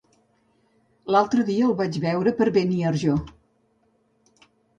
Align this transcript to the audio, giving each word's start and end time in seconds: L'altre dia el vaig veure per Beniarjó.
L'altre 1.15 1.45
dia 1.49 1.67
el 1.67 1.75
vaig 1.81 1.99
veure 2.07 2.33
per 2.41 2.49
Beniarjó. 2.57 3.19